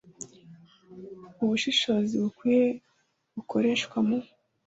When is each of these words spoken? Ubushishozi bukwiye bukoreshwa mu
Ubushishozi 1.43 2.13
bukwiye 2.23 2.67
bukoreshwa 3.35 3.97
mu 4.07 4.17